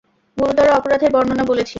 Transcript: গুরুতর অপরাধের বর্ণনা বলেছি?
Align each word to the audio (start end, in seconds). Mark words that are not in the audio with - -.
গুরুতর 0.37 0.67
অপরাধের 0.69 1.11
বর্ণনা 1.11 1.43
বলেছি? 1.43 1.69